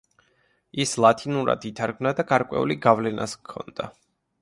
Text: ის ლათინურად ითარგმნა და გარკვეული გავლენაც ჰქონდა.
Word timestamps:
ის 0.85 0.93
ლათინურად 1.05 1.69
ითარგმნა 1.71 2.17
და 2.23 2.27
გარკვეული 2.35 2.81
გავლენაც 2.87 3.41
ჰქონდა. 3.41 3.93